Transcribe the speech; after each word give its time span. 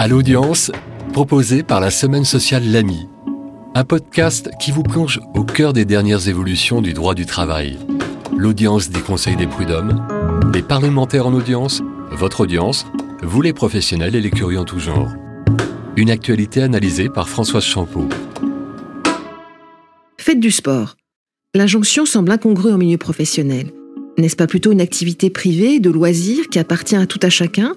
À 0.00 0.08
l'audience, 0.08 0.72
proposé 1.12 1.62
par 1.62 1.78
la 1.78 1.90
Semaine 1.90 2.24
sociale 2.24 2.62
L'Ami, 2.72 3.06
un 3.74 3.84
podcast 3.84 4.48
qui 4.58 4.70
vous 4.70 4.82
plonge 4.82 5.20
au 5.34 5.44
cœur 5.44 5.74
des 5.74 5.84
dernières 5.84 6.26
évolutions 6.26 6.80
du 6.80 6.94
droit 6.94 7.12
du 7.14 7.26
travail. 7.26 7.78
L'audience 8.34 8.88
des 8.88 9.02
conseils 9.02 9.36
des 9.36 9.46
prud'hommes, 9.46 10.02
les 10.54 10.62
parlementaires 10.62 11.26
en 11.26 11.34
audience, 11.34 11.82
votre 12.12 12.40
audience, 12.40 12.86
vous 13.22 13.42
les 13.42 13.52
professionnels 13.52 14.16
et 14.16 14.22
les 14.22 14.30
curieux 14.30 14.58
en 14.60 14.64
tout 14.64 14.78
genre. 14.78 15.10
Une 15.98 16.10
actualité 16.10 16.62
analysée 16.62 17.10
par 17.10 17.28
Françoise 17.28 17.64
Champeau. 17.64 18.08
Faites 20.16 20.40
du 20.40 20.50
sport. 20.50 20.96
L'injonction 21.54 22.06
semble 22.06 22.32
incongrue 22.32 22.72
en 22.72 22.78
milieu 22.78 22.96
professionnel. 22.96 23.70
N'est-ce 24.16 24.36
pas 24.36 24.46
plutôt 24.46 24.72
une 24.72 24.80
activité 24.80 25.28
privée, 25.28 25.78
de 25.78 25.90
loisir, 25.90 26.48
qui 26.48 26.58
appartient 26.58 26.96
à 26.96 27.04
tout 27.04 27.20
à 27.22 27.28
chacun 27.28 27.74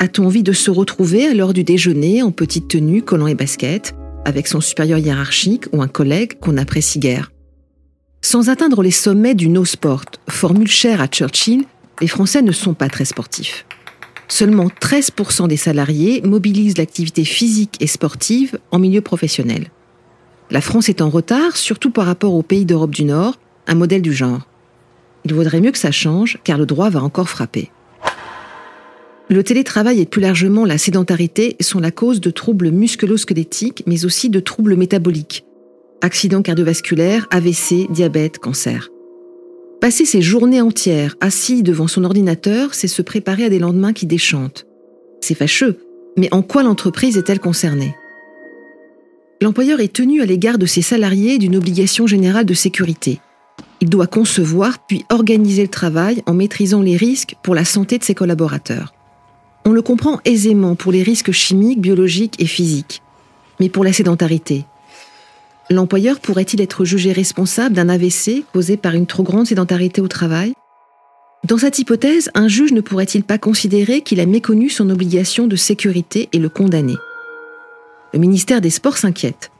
A-t-on 0.00 0.26
envie 0.26 0.44
de 0.44 0.52
se 0.52 0.70
retrouver 0.70 1.26
à 1.26 1.34
l'heure 1.34 1.52
du 1.52 1.64
déjeuner 1.64 2.22
en 2.22 2.30
petite 2.30 2.68
tenue, 2.68 3.02
collant 3.02 3.26
et 3.26 3.34
basket, 3.34 3.96
avec 4.24 4.46
son 4.46 4.60
supérieur 4.60 4.98
hiérarchique 4.98 5.64
ou 5.72 5.82
un 5.82 5.88
collègue 5.88 6.38
qu'on 6.38 6.56
apprécie 6.56 7.00
guère? 7.00 7.32
Sans 8.22 8.48
atteindre 8.48 8.82
les 8.82 8.92
sommets 8.92 9.34
du 9.34 9.48
no 9.48 9.64
sport, 9.64 10.04
formule 10.28 10.68
chère 10.68 11.00
à 11.00 11.08
Churchill, 11.08 11.64
les 12.00 12.06
Français 12.06 12.42
ne 12.42 12.52
sont 12.52 12.74
pas 12.74 12.88
très 12.88 13.06
sportifs. 13.06 13.66
Seulement 14.28 14.68
13% 14.68 15.48
des 15.48 15.56
salariés 15.56 16.22
mobilisent 16.22 16.78
l'activité 16.78 17.24
physique 17.24 17.74
et 17.80 17.88
sportive 17.88 18.60
en 18.70 18.78
milieu 18.78 19.00
professionnel. 19.00 19.72
La 20.50 20.60
France 20.60 20.88
est 20.88 21.02
en 21.02 21.10
retard, 21.10 21.56
surtout 21.56 21.90
par 21.90 22.06
rapport 22.06 22.34
aux 22.34 22.42
pays 22.44 22.66
d'Europe 22.66 22.94
du 22.94 23.04
Nord, 23.04 23.36
un 23.66 23.74
modèle 23.74 24.02
du 24.02 24.12
genre. 24.12 24.46
Il 25.24 25.34
vaudrait 25.34 25.60
mieux 25.60 25.72
que 25.72 25.78
ça 25.78 25.90
change, 25.90 26.38
car 26.44 26.56
le 26.56 26.66
droit 26.66 26.88
va 26.88 27.02
encore 27.02 27.28
frapper. 27.28 27.72
Le 29.30 29.44
télétravail 29.44 30.00
et 30.00 30.06
plus 30.06 30.22
largement 30.22 30.64
la 30.64 30.78
sédentarité 30.78 31.56
sont 31.60 31.80
la 31.80 31.90
cause 31.90 32.20
de 32.20 32.30
troubles 32.30 32.70
musculo-squelettiques, 32.70 33.82
mais 33.86 34.06
aussi 34.06 34.30
de 34.30 34.40
troubles 34.40 34.74
métaboliques. 34.74 35.44
Accidents 36.00 36.40
cardiovasculaires, 36.40 37.26
AVC, 37.30 37.90
diabète, 37.90 38.38
cancer. 38.38 38.88
Passer 39.82 40.06
ses 40.06 40.22
journées 40.22 40.62
entières 40.62 41.14
assis 41.20 41.62
devant 41.62 41.88
son 41.88 42.04
ordinateur, 42.04 42.72
c'est 42.72 42.88
se 42.88 43.02
préparer 43.02 43.44
à 43.44 43.50
des 43.50 43.58
lendemains 43.58 43.92
qui 43.92 44.06
déchantent. 44.06 44.66
C'est 45.20 45.34
fâcheux, 45.34 45.78
mais 46.16 46.32
en 46.32 46.40
quoi 46.40 46.62
l'entreprise 46.62 47.18
est-elle 47.18 47.38
concernée? 47.38 47.94
L'employeur 49.42 49.80
est 49.80 49.92
tenu 49.92 50.22
à 50.22 50.26
l'égard 50.26 50.58
de 50.58 50.66
ses 50.66 50.82
salariés 50.82 51.38
d'une 51.38 51.54
obligation 51.54 52.06
générale 52.06 52.46
de 52.46 52.54
sécurité. 52.54 53.20
Il 53.80 53.90
doit 53.90 54.06
concevoir 54.06 54.78
puis 54.86 55.04
organiser 55.10 55.62
le 55.62 55.68
travail 55.68 56.22
en 56.26 56.34
maîtrisant 56.34 56.82
les 56.82 56.96
risques 56.96 57.34
pour 57.44 57.54
la 57.54 57.64
santé 57.64 57.98
de 57.98 58.04
ses 58.04 58.14
collaborateurs. 58.14 58.94
On 59.64 59.72
le 59.72 59.82
comprend 59.82 60.20
aisément 60.24 60.74
pour 60.74 60.92
les 60.92 61.02
risques 61.02 61.32
chimiques, 61.32 61.80
biologiques 61.80 62.40
et 62.40 62.46
physiques. 62.46 63.02
Mais 63.60 63.68
pour 63.68 63.84
la 63.84 63.92
sédentarité, 63.92 64.64
l'employeur 65.70 66.20
pourrait-il 66.20 66.60
être 66.60 66.84
jugé 66.84 67.12
responsable 67.12 67.74
d'un 67.74 67.88
AVC 67.88 68.44
causé 68.52 68.76
par 68.76 68.94
une 68.94 69.06
trop 69.06 69.22
grande 69.22 69.46
sédentarité 69.46 70.00
au 70.00 70.08
travail? 70.08 70.54
Dans 71.44 71.58
cette 71.58 71.78
hypothèse, 71.78 72.30
un 72.34 72.48
juge 72.48 72.72
ne 72.72 72.80
pourrait-il 72.80 73.22
pas 73.22 73.38
considérer 73.38 74.00
qu'il 74.00 74.20
a 74.20 74.26
méconnu 74.26 74.70
son 74.70 74.90
obligation 74.90 75.46
de 75.46 75.56
sécurité 75.56 76.28
et 76.32 76.38
le 76.38 76.48
condamner? 76.48 76.96
Le 78.12 78.18
ministère 78.18 78.60
des 78.60 78.70
Sports 78.70 78.96
s'inquiète. 78.96 79.50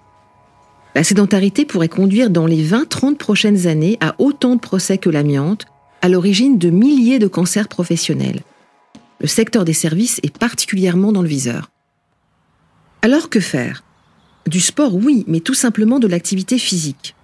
La 0.95 1.05
sédentarité 1.05 1.65
pourrait 1.65 1.89
conduire 1.89 2.31
dans 2.31 2.47
les 2.47 2.65
20-30 2.65 3.17
prochaines 3.17 3.67
années 3.67 3.99
à 4.01 4.15
autant 4.19 4.57
de 4.57 4.61
procès 4.61 4.99
que 4.99 5.11
l'amiante, 5.11 5.67
à 6.03 6.09
l'origine 6.09 6.59
de 6.59 6.71
milliers 6.71 7.19
de 7.19 7.29
cancers 7.29 7.69
professionnels. 7.69 8.41
Le 9.21 9.27
secteur 9.27 9.65
des 9.65 9.73
services 9.73 10.21
est 10.23 10.37
particulièrement 10.37 11.13
dans 11.13 11.23
le 11.23 11.29
viseur. 11.29 11.71
Alors 13.03 13.31
que 13.31 13.41
faire? 13.41 13.83
Du 14.47 14.61
sport, 14.61 14.95
oui, 14.95 15.25
mais 15.27 15.41
tout 15.41 15.55
simplement 15.55 15.99
de 15.99 16.07
l'activité 16.07 16.59
physique. 16.59 17.15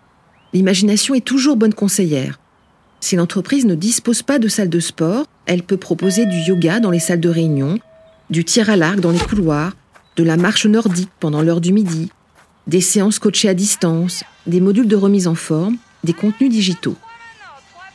L'imagination 0.52 1.14
est 1.14 1.24
toujours 1.24 1.56
bonne 1.56 1.74
conseillère. 1.74 2.38
Si 3.00 3.16
l'entreprise 3.16 3.66
ne 3.66 3.74
dispose 3.74 4.22
pas 4.22 4.38
de 4.38 4.48
salle 4.48 4.68
de 4.68 4.80
sport, 4.80 5.26
elle 5.46 5.62
peut 5.62 5.76
proposer 5.76 6.26
du 6.26 6.38
yoga 6.38 6.80
dans 6.80 6.90
les 6.90 6.98
salles 6.98 7.20
de 7.20 7.28
réunion, 7.28 7.78
du 8.30 8.44
tir 8.44 8.70
à 8.70 8.76
l'arc 8.76 9.00
dans 9.00 9.10
les 9.10 9.18
couloirs, 9.18 9.72
de 10.16 10.24
la 10.24 10.36
marche 10.36 10.66
nordique 10.66 11.10
pendant 11.20 11.42
l'heure 11.42 11.60
du 11.60 11.72
midi, 11.72 12.10
des 12.66 12.80
séances 12.80 13.18
coachées 13.18 13.48
à 13.48 13.54
distance, 13.54 14.24
des 14.46 14.60
modules 14.60 14.88
de 14.88 14.96
remise 14.96 15.26
en 15.26 15.34
forme, 15.34 15.76
des 16.02 16.12
contenus 16.12 16.50
digitaux. 16.50 16.96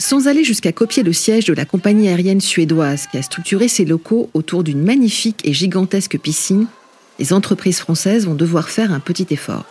Sans 0.02 0.28
aller 0.28 0.46
jusqu'à 0.46 0.72
copier 0.72 1.04
le 1.04 1.12
siège 1.12 1.46
de 1.46 1.54
la 1.54 1.66
compagnie 1.66 2.08
aérienne 2.08 2.40
suédoise 2.40 3.08
qui 3.08 3.18
a 3.18 3.22
structuré 3.22 3.68
ses 3.68 3.84
locaux 3.84 4.30
autour 4.34 4.64
d'une 4.64 4.82
magnifique 4.82 5.42
et 5.44 5.54
gigantesque 5.54 6.18
piscine, 6.18 6.68
les 7.20 7.34
entreprises 7.34 7.80
françaises 7.80 8.26
vont 8.26 8.34
devoir 8.34 8.70
faire 8.70 8.94
un 8.94 9.02
petit 9.02 9.28
effort. 9.32 9.66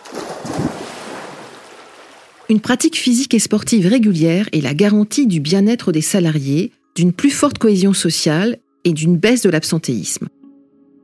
Une 2.47 2.59
pratique 2.59 2.95
physique 2.95 3.33
et 3.33 3.39
sportive 3.39 3.87
régulière 3.87 4.47
est 4.53 4.61
la 4.61 4.75
garantie 4.75 5.25
du 5.25 5.39
bien-être 5.39 5.91
des 5.91 6.01
salariés, 6.01 6.71
d'une 6.95 7.11
plus 7.11 7.31
forte 7.31 7.57
cohésion 7.57 7.93
sociale 7.93 8.59
et 8.83 8.93
d'une 8.93 9.17
baisse 9.17 9.41
de 9.41 9.49
l'absentéisme. 9.49 10.29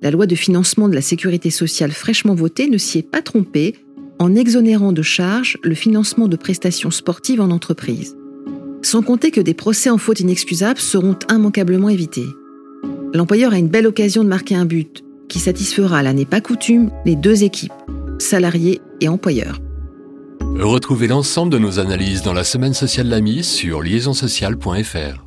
La 0.04 0.12
loi 0.12 0.28
de 0.28 0.36
financement 0.36 0.88
de 0.88 0.96
la 0.96 1.02
sécurité 1.02 1.50
sociale 1.50 1.92
fraîchement 1.92 2.36
votée 2.36 2.68
ne 2.68 2.78
s'y 2.78 3.00
est 3.00 3.10
pas 3.10 3.24
trompée 3.24 3.76
en 4.20 4.36
exonérant 4.36 4.92
de 4.92 5.02
charges 5.02 5.58
le 5.64 5.74
financement 5.74 6.28
de 6.28 6.36
prestations 6.36 6.92
sportives 6.92 7.42
en 7.42 7.50
entreprise. 7.50 8.16
Sans 8.82 9.02
compter 9.02 9.32
que 9.32 9.42
des 9.42 9.54
procès 9.54 9.90
en 9.90 9.98
faute 9.98 10.20
inexcusable 10.20 10.80
seront 10.80 11.18
immanquablement 11.30 11.90
évités. 11.90 12.28
L'employeur 13.14 13.54
a 13.54 13.58
une 13.58 13.70
belle 13.70 13.88
occasion 13.88 14.24
de 14.24 14.30
marquer 14.30 14.56
un 14.56 14.66
but 14.66 15.04
qui 15.28 15.40
satisfera, 15.40 16.04
l'année 16.04 16.26
pas 16.26 16.42
coutume, 16.42 16.92
les 17.06 17.16
deux 17.16 17.44
équipes, 17.44 17.74
salariés 18.20 18.82
et 19.02 19.10
employeurs. 19.10 19.60
Retrouvez 20.60 21.08
l'ensemble 21.08 21.52
de 21.52 21.58
nos 21.58 21.80
analyses 21.80 22.22
dans 22.22 22.34
la 22.34 22.44
semaine 22.44 22.74
sociale 22.74 23.10
L'Ami 23.10 23.44
sur 23.44 23.82
liaisonsociale.fr. 23.82 25.26